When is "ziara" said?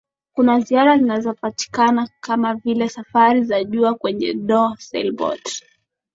0.59-0.97